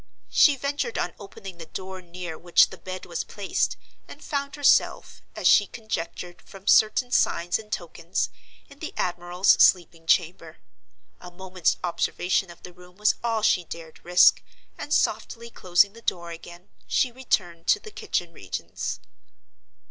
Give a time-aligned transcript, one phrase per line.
[0.31, 3.77] She ventured on opening the door near which the bed was placed,
[4.07, 8.31] and found herself, as she conjectured from certain signs and tokens,
[8.67, 10.57] in the admiral's sleeping chamber.
[11.19, 14.41] A moment's observation of the room was all she dared risk,
[14.75, 18.99] and, softly closing the door again, she returned to the kitchen regions.